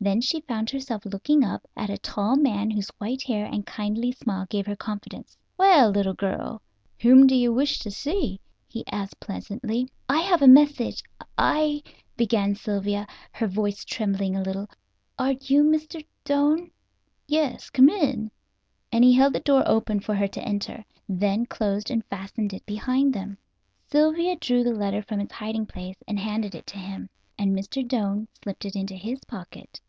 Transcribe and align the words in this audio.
Then 0.00 0.20
she 0.20 0.42
found 0.42 0.68
herself 0.68 1.06
looking 1.06 1.42
up 1.42 1.66
at 1.78 1.88
a 1.88 1.96
tall 1.96 2.36
man 2.36 2.70
whose 2.70 2.90
white 2.98 3.22
hair 3.22 3.46
and 3.46 3.64
kindly 3.64 4.12
smile 4.12 4.44
gave 4.50 4.66
her 4.66 4.76
confidence. 4.76 5.38
"Well, 5.56 5.88
little 5.88 6.12
girl, 6.12 6.60
whom 7.00 7.26
do 7.26 7.34
you 7.34 7.54
wish 7.54 7.78
to 7.78 7.90
see?" 7.90 8.38
he 8.68 8.84
asked 8.88 9.18
pleasantly. 9.18 9.88
"I 10.06 10.20
have 10.20 10.42
a 10.42 10.46
message, 10.46 11.02
I" 11.38 11.82
began 12.18 12.54
Sylvia, 12.54 13.06
her 13.32 13.46
voice 13.46 13.82
trembling 13.82 14.36
a 14.36 14.42
little. 14.42 14.68
"Are 15.18 15.36
you 15.40 15.64
Mr. 15.64 16.04
Doane?" 16.26 16.70
"Yes; 17.26 17.70
come 17.70 17.88
in," 17.88 18.30
and 18.92 19.04
he 19.04 19.14
held 19.14 19.32
the 19.32 19.40
door 19.40 19.62
open 19.64 20.00
for 20.00 20.14
her 20.16 20.28
to 20.28 20.42
enter, 20.46 20.84
and 21.08 21.18
then 21.18 21.46
closed 21.46 21.90
and 21.90 22.04
fastened 22.04 22.52
it 22.52 22.66
behind 22.66 23.14
them. 23.14 23.38
Sylvia 23.90 24.36
drew 24.36 24.64
the 24.64 24.74
letter 24.74 25.00
from 25.00 25.18
its 25.20 25.32
hiding 25.32 25.64
place 25.64 25.96
and 26.06 26.18
handed 26.18 26.54
it 26.54 26.66
to 26.66 26.78
him, 26.78 27.08
and 27.38 27.56
Mr. 27.56 27.82
Doane 27.88 28.28
slipped 28.42 28.66
it 28.66 28.76
into 28.76 28.96
his 28.96 29.20
pocket. 29.24 29.80